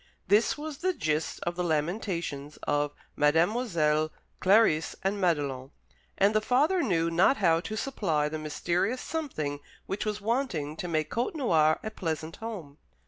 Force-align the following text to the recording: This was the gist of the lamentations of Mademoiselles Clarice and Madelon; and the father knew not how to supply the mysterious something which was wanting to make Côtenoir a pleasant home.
This 0.27 0.57
was 0.57 0.79
the 0.79 0.93
gist 0.95 1.39
of 1.43 1.55
the 1.55 1.63
lamentations 1.63 2.57
of 2.63 2.91
Mademoiselles 3.15 4.09
Clarice 4.39 4.95
and 5.03 5.21
Madelon; 5.21 5.69
and 6.17 6.33
the 6.33 6.41
father 6.41 6.81
knew 6.81 7.11
not 7.11 7.37
how 7.37 7.59
to 7.59 7.75
supply 7.77 8.27
the 8.27 8.39
mysterious 8.39 8.99
something 8.99 9.59
which 9.85 10.03
was 10.03 10.19
wanting 10.19 10.75
to 10.77 10.87
make 10.87 11.11
Côtenoir 11.11 11.77
a 11.83 11.91
pleasant 11.91 12.37
home. 12.37 12.79